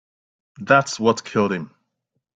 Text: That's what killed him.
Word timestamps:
That's 0.57 0.99
what 0.99 1.23
killed 1.23 1.53
him. 1.53 1.75